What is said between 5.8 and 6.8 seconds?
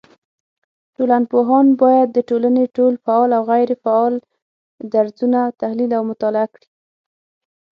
او مطالعه کړي